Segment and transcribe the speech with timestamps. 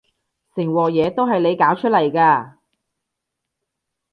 [0.55, 2.55] 成鑊嘢都係你搞出嚟㗎